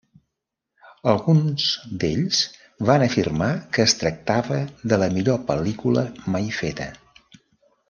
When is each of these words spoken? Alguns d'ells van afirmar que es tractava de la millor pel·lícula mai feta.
Alguns 1.11 1.65
d'ells 2.03 2.39
van 2.91 3.05
afirmar 3.09 3.51
que 3.77 3.85
es 3.91 3.95
tractava 4.01 4.59
de 4.95 5.01
la 5.05 5.11
millor 5.19 5.41
pel·lícula 5.53 6.09
mai 6.39 6.51
feta. 6.63 6.91